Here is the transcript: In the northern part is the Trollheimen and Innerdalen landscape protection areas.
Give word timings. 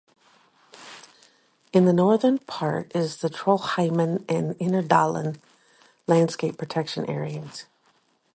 In 1.71 1.85
the 1.85 1.93
northern 1.93 2.39
part 2.39 2.91
is 2.95 3.17
the 3.17 3.29
Trollheimen 3.29 4.25
and 4.27 4.57
Innerdalen 4.57 5.37
landscape 6.07 6.57
protection 6.57 7.05
areas. 7.05 7.67